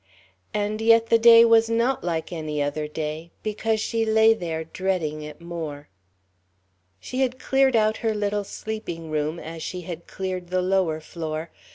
[0.51, 5.21] And yet the day was not like any other day, because she lay there dreading
[5.21, 5.89] it more.
[6.99, 11.51] She had cleared out her little sleeping room, as she had cleared the lower floor.